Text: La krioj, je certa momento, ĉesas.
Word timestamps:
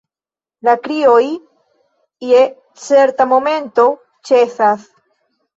La 0.67 0.73
krioj, 0.85 1.19
je 2.29 2.41
certa 2.87 3.29
momento, 3.35 3.87
ĉesas. 4.31 4.91